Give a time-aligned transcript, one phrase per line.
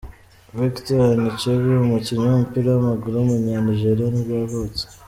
[0.57, 4.83] Victor Anichebe, umukinnyi w’umupira w’amaguru w’umunyanigeriya nibwo yavutse.